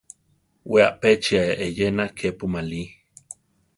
We 0.71 0.79
apéchia 0.91 1.41
eyéna 1.65 2.05
kepu 2.17 2.45
marí. 2.53 2.83